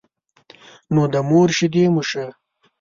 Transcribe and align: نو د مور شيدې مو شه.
نو 0.93 1.01
د 1.13 1.15
مور 1.29 1.49
شيدې 1.57 1.85
مو 1.93 2.01
شه. 2.09 2.25